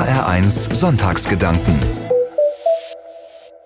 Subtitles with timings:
[0.00, 1.78] HR1 Sonntagsgedanken.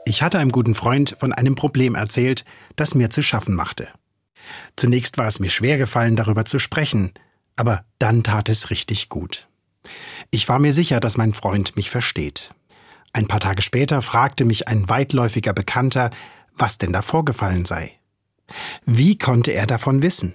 [0.05, 3.87] Ich hatte einem guten Freund von einem Problem erzählt, das mir zu schaffen machte.
[4.75, 7.13] Zunächst war es mir schwer gefallen, darüber zu sprechen,
[7.55, 9.47] aber dann tat es richtig gut.
[10.33, 12.53] Ich war mir sicher, dass mein Freund mich versteht.
[13.13, 16.11] Ein paar Tage später fragte mich ein weitläufiger Bekannter,
[16.57, 17.93] was denn da vorgefallen sei.
[18.85, 20.35] Wie konnte er davon wissen?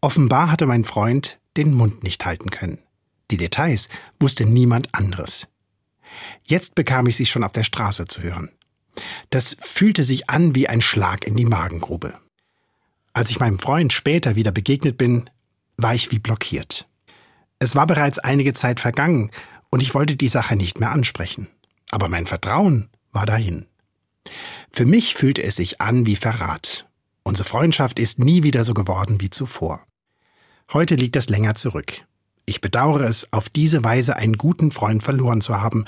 [0.00, 2.78] Offenbar hatte mein Freund den Mund nicht halten können.
[3.30, 3.88] Die Details
[4.18, 5.48] wusste niemand anderes.
[6.44, 8.50] Jetzt bekam ich sie schon auf der Straße zu hören.
[9.30, 12.18] Das fühlte sich an wie ein Schlag in die Magengrube.
[13.12, 15.28] Als ich meinem Freund später wieder begegnet bin,
[15.76, 16.88] war ich wie blockiert.
[17.58, 19.30] Es war bereits einige Zeit vergangen
[19.70, 21.48] und ich wollte die Sache nicht mehr ansprechen.
[21.90, 23.66] Aber mein Vertrauen war dahin.
[24.70, 26.88] Für mich fühlte es sich an wie Verrat.
[27.22, 29.84] Unsere Freundschaft ist nie wieder so geworden wie zuvor.
[30.72, 32.04] Heute liegt das länger zurück.
[32.48, 35.84] Ich bedauere es, auf diese Weise einen guten Freund verloren zu haben.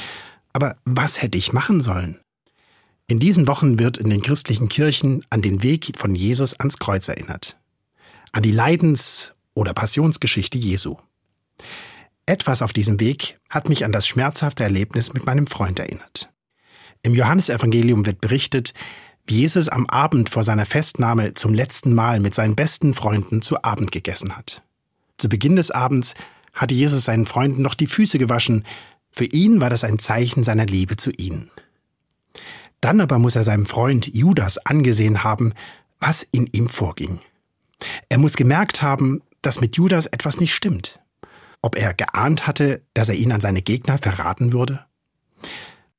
[0.52, 2.20] Aber was hätte ich machen sollen?
[3.06, 7.08] In diesen Wochen wird in den christlichen Kirchen an den Weg von Jesus ans Kreuz
[7.08, 7.56] erinnert.
[8.32, 10.98] An die Leidens- oder Passionsgeschichte Jesu.
[12.26, 16.30] Etwas auf diesem Weg hat mich an das schmerzhafte Erlebnis mit meinem Freund erinnert.
[17.02, 18.74] Im Johannesevangelium wird berichtet,
[19.26, 23.64] wie Jesus am Abend vor seiner Festnahme zum letzten Mal mit seinen besten Freunden zu
[23.64, 24.62] Abend gegessen hat.
[25.16, 26.14] Zu Beginn des Abends
[26.52, 28.64] hatte Jesus seinen Freunden noch die Füße gewaschen.
[29.10, 31.50] Für ihn war das ein Zeichen seiner Liebe zu ihnen.
[32.80, 35.52] Dann aber muss er seinem Freund Judas angesehen haben,
[35.98, 37.20] was in ihm vorging.
[38.08, 40.98] Er muss gemerkt haben, dass mit Judas etwas nicht stimmt.
[41.62, 44.84] Ob er geahnt hatte, dass er ihn an seine Gegner verraten würde?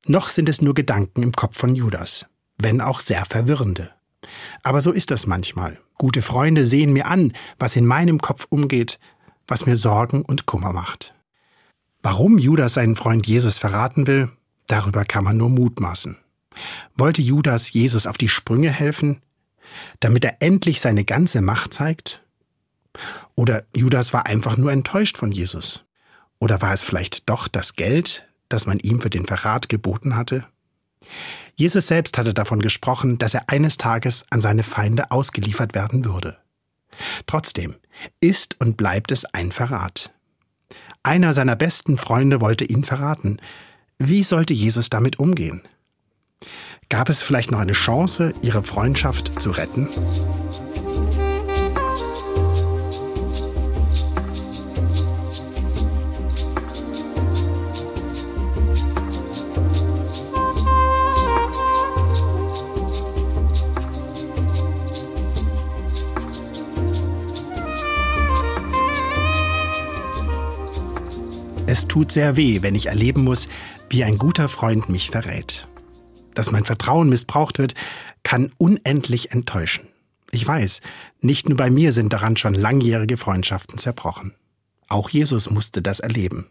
[0.08, 2.26] Noch sind es nur Gedanken im Kopf von Judas,
[2.58, 3.92] wenn auch sehr verwirrende.
[4.64, 5.80] Aber so ist das manchmal.
[5.98, 9.00] Gute Freunde sehen mir an, was in meinem Kopf umgeht,
[9.48, 11.14] was mir Sorgen und Kummer macht.
[12.04, 14.30] Warum Judas seinen Freund Jesus verraten will,
[14.68, 16.18] darüber kann man nur mutmaßen.
[16.96, 19.22] Wollte Judas Jesus auf die Sprünge helfen,
[20.00, 22.24] damit er endlich seine ganze Macht zeigt?
[23.36, 25.86] Oder Judas war einfach nur enttäuscht von Jesus?
[26.40, 30.46] Oder war es vielleicht doch das Geld, das man ihm für den Verrat geboten hatte?
[31.56, 36.41] Jesus selbst hatte davon gesprochen, dass er eines Tages an seine Feinde ausgeliefert werden würde.
[37.32, 37.76] Trotzdem
[38.20, 40.12] ist und bleibt es ein Verrat.
[41.02, 43.38] Einer seiner besten Freunde wollte ihn verraten.
[43.98, 45.62] Wie sollte Jesus damit umgehen?
[46.90, 49.88] Gab es vielleicht noch eine Chance, ihre Freundschaft zu retten?
[71.72, 73.48] Es tut sehr weh, wenn ich erleben muss,
[73.90, 75.70] wie ein guter Freund mich verrät.
[76.36, 77.76] Dass mein Vertrauen missbraucht wird,
[78.24, 79.88] kann unendlich enttäuschen.
[80.32, 80.82] Ich weiß,
[81.22, 84.34] nicht nur bei mir sind daran schon langjährige Freundschaften zerbrochen.
[84.90, 86.50] Auch Jesus musste das erleben.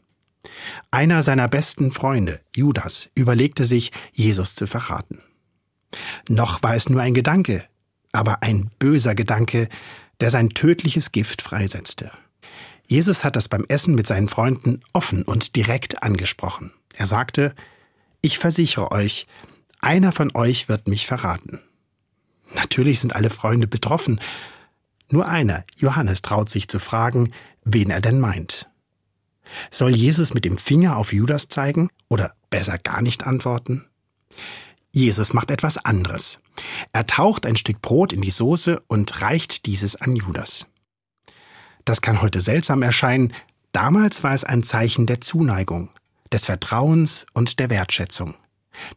[0.91, 5.20] Einer seiner besten Freunde, Judas, überlegte sich, Jesus zu verraten.
[6.31, 7.66] Noch war es nur ein Gedanke,
[8.12, 9.69] aber ein böser Gedanke,
[10.20, 12.10] der sein tödliches Gift freisetzte.
[12.91, 16.73] Jesus hat das beim Essen mit seinen Freunden offen und direkt angesprochen.
[16.93, 17.55] Er sagte,
[18.21, 19.28] ich versichere euch,
[19.81, 21.61] einer von euch wird mich verraten.
[22.56, 24.21] Natürlich sind alle Freunde betroffen.
[25.09, 28.69] Nur einer, Johannes, traut sich zu fragen, wen er denn meint.
[29.71, 33.87] Soll Jesus mit dem Finger auf Judas zeigen oder besser gar nicht antworten?
[34.91, 36.41] Jesus macht etwas anderes.
[36.93, 40.67] Er taucht ein Stück Brot in die Soße und reicht dieses an Judas.
[41.91, 43.34] Das kann heute seltsam erscheinen,
[43.73, 45.91] damals war es ein Zeichen der Zuneigung,
[46.33, 48.37] des Vertrauens und der Wertschätzung.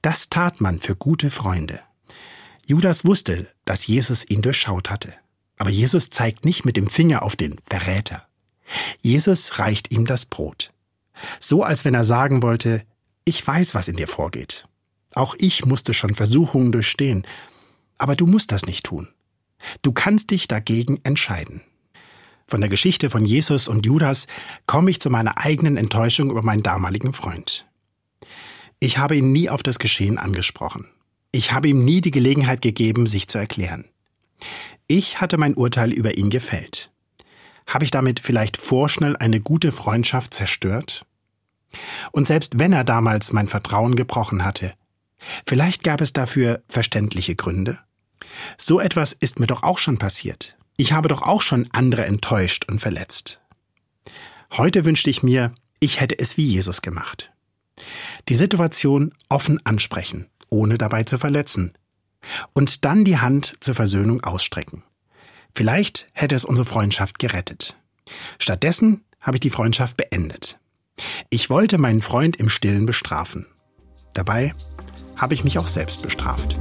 [0.03, 1.79] Das tat man für gute Freunde.
[2.67, 5.11] Judas wusste, dass Jesus ihn durchschaut hatte.
[5.57, 8.27] Aber Jesus zeigt nicht mit dem Finger auf den Verräter.
[9.01, 10.71] Jesus reicht ihm das Brot.
[11.39, 12.85] So als wenn er sagen wollte,
[13.25, 14.67] ich weiß, was in dir vorgeht.
[15.15, 17.25] Auch ich musste schon Versuchungen durchstehen.
[17.97, 19.07] Aber du musst das nicht tun.
[19.81, 21.63] Du kannst dich dagegen entscheiden.
[22.53, 24.27] Von der Geschichte von Jesus und Judas
[24.67, 27.65] komme ich zu meiner eigenen Enttäuschung über meinen damaligen Freund.
[28.79, 30.85] Ich habe ihn nie auf das Geschehen angesprochen.
[31.31, 33.85] Ich habe ihm nie die Gelegenheit gegeben, sich zu erklären.
[34.85, 36.91] Ich hatte mein Urteil über ihn gefällt.
[37.65, 41.07] Habe ich damit vielleicht vorschnell eine gute Freundschaft zerstört?
[42.11, 44.75] Und selbst wenn er damals mein Vertrauen gebrochen hatte,
[45.47, 47.79] vielleicht gab es dafür verständliche Gründe?
[48.59, 50.55] So etwas ist mir doch auch schon passiert.
[50.77, 53.39] Ich habe doch auch schon andere enttäuscht und verletzt.
[54.51, 57.31] Heute wünschte ich mir, ich hätte es wie Jesus gemacht.
[58.29, 61.73] Die Situation offen ansprechen, ohne dabei zu verletzen.
[62.53, 64.83] Und dann die Hand zur Versöhnung ausstrecken.
[65.53, 67.75] Vielleicht hätte es unsere Freundschaft gerettet.
[68.39, 70.57] Stattdessen habe ich die Freundschaft beendet.
[71.29, 73.45] Ich wollte meinen Freund im Stillen bestrafen.
[74.13, 74.53] Dabei
[75.15, 76.57] habe ich mich auch selbst bestraft.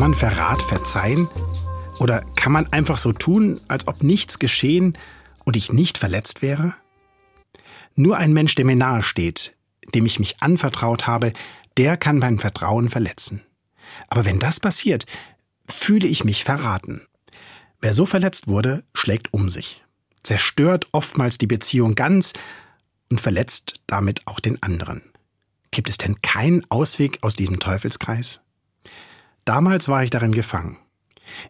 [0.00, 1.28] Kann man Verrat verzeihen?
[1.98, 4.96] Oder kann man einfach so tun, als ob nichts geschehen
[5.44, 6.74] und ich nicht verletzt wäre?
[7.96, 9.54] Nur ein Mensch, der mir nahe steht,
[9.94, 11.34] dem ich mich anvertraut habe,
[11.76, 13.42] der kann mein Vertrauen verletzen.
[14.08, 15.04] Aber wenn das passiert,
[15.68, 17.06] fühle ich mich verraten.
[17.82, 19.84] Wer so verletzt wurde, schlägt um sich,
[20.22, 22.32] zerstört oftmals die Beziehung ganz
[23.10, 25.02] und verletzt damit auch den anderen.
[25.70, 28.40] Gibt es denn keinen Ausweg aus diesem Teufelskreis?
[29.44, 30.76] Damals war ich darin gefangen.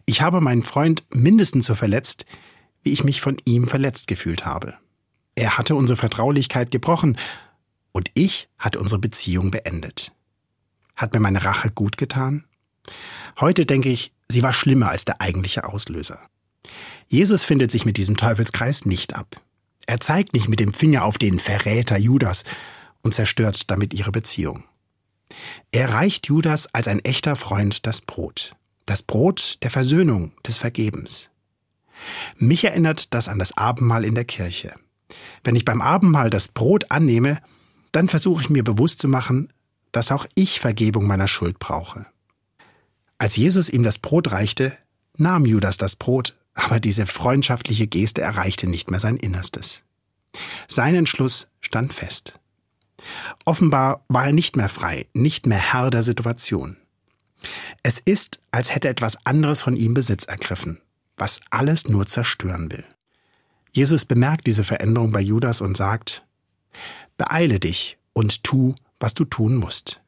[0.05, 2.25] Ich habe meinen Freund mindestens so verletzt,
[2.83, 4.75] wie ich mich von ihm verletzt gefühlt habe.
[5.35, 7.17] Er hatte unsere Vertraulichkeit gebrochen
[7.91, 10.11] und ich hatte unsere Beziehung beendet.
[10.95, 12.45] Hat mir meine Rache gut getan?
[13.39, 16.19] Heute denke ich, sie war schlimmer als der eigentliche Auslöser.
[17.07, 19.41] Jesus findet sich mit diesem Teufelskreis nicht ab.
[19.87, 22.43] Er zeigt nicht mit dem Finger auf den Verräter Judas
[23.01, 24.63] und zerstört damit ihre Beziehung.
[25.71, 28.55] Er reicht Judas als ein echter Freund das Brot.
[28.85, 31.29] Das Brot der Versöhnung, des Vergebens.
[32.37, 34.73] Mich erinnert das an das Abendmahl in der Kirche.
[35.43, 37.39] Wenn ich beim Abendmahl das Brot annehme,
[37.91, 39.51] dann versuche ich mir bewusst zu machen,
[39.91, 42.05] dass auch ich Vergebung meiner Schuld brauche.
[43.17, 44.77] Als Jesus ihm das Brot reichte,
[45.17, 49.83] nahm Judas das Brot, aber diese freundschaftliche Geste erreichte nicht mehr sein Innerstes.
[50.67, 52.39] Sein Entschluss stand fest.
[53.45, 56.77] Offenbar war er nicht mehr frei, nicht mehr Herr der Situation.
[57.83, 60.79] Es ist, als hätte etwas anderes von ihm Besitz ergriffen,
[61.17, 62.83] was alles nur zerstören will.
[63.71, 66.25] Jesus bemerkt diese Veränderung bei Judas und sagt,
[67.17, 70.01] Beeile dich und tu, was du tun musst.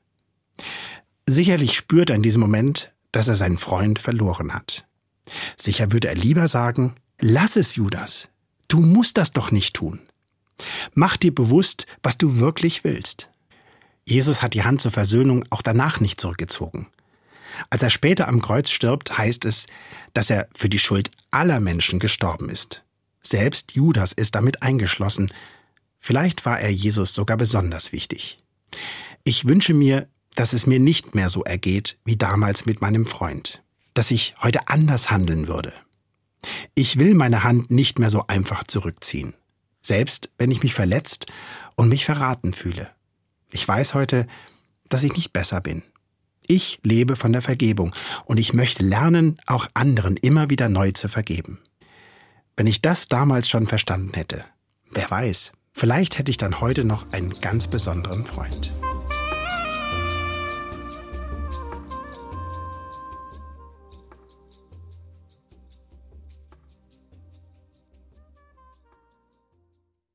[1.26, 4.86] Sicherlich spürt er in diesem Moment, dass er seinen Freund verloren hat.
[5.58, 8.28] Sicher würde er lieber sagen, Lass es, Judas,
[8.68, 10.00] du musst das doch nicht tun.
[10.96, 13.30] Mach dir bewusst, was du wirklich willst.
[14.06, 16.88] Jesus hat die Hand zur Versöhnung auch danach nicht zurückgezogen.
[17.70, 19.68] Als er später am Kreuz stirbt, heißt es,
[20.14, 22.84] dass er für die Schuld aller Menschen gestorben ist.
[23.22, 25.32] Selbst Judas ist damit eingeschlossen.
[26.00, 28.38] Vielleicht war er Jesus sogar besonders wichtig.
[29.24, 33.62] Ich wünsche mir, dass es mir nicht mehr so ergeht wie damals mit meinem Freund,
[33.94, 35.74] dass ich heute anders handeln würde.
[36.76, 39.34] Ich will meine Hand nicht mehr so einfach zurückziehen
[39.86, 41.28] selbst wenn ich mich verletzt
[41.76, 42.90] und mich verraten fühle.
[43.52, 44.28] Ich weiß heute,
[44.90, 45.84] dass ich nicht besser bin.
[46.48, 47.96] Ich lebe von der Vergebung
[48.26, 51.60] und ich möchte lernen, auch anderen immer wieder neu zu vergeben.
[52.58, 54.44] Wenn ich das damals schon verstanden hätte,
[54.92, 58.72] wer weiß, vielleicht hätte ich dann heute noch einen ganz besonderen Freund.